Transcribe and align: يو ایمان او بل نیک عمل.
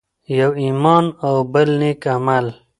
يو 0.37 0.49
ایمان 0.63 1.05
او 1.25 1.35
بل 1.53 1.69
نیک 1.79 2.01
عمل. 2.15 2.45